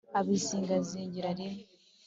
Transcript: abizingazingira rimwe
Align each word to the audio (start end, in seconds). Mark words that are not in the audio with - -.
abizingazingira 0.19 1.29
rimwe 1.37 1.63